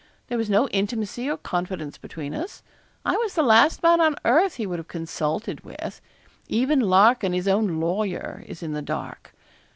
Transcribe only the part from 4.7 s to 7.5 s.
have consulted with. Even Larkin, his